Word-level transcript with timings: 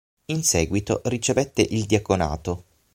In 0.25 0.41
seguito 0.41 1.01
ricevette 1.03 1.61
il 1.61 1.85
diaconato. 1.85 2.63